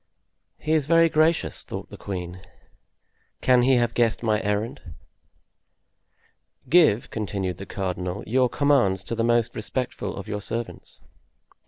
"He 0.57 0.71
is 0.71 0.87
very 0.87 1.09
gracious," 1.09 1.63
thought 1.63 1.91
the 1.91 1.95
queen; 1.95 2.41
"can 3.39 3.61
he 3.61 3.75
have 3.75 3.93
guessed 3.93 4.23
my 4.23 4.41
errand?" 4.41 4.81
"Give," 6.67 7.11
continued 7.11 7.57
the 7.59 7.67
cardinal, 7.67 8.23
"your 8.25 8.49
commands 8.49 9.03
to 9.03 9.13
the 9.13 9.23
most 9.23 9.55
respectful 9.55 10.15
of 10.17 10.27
your 10.27 10.41
servants." 10.41 11.01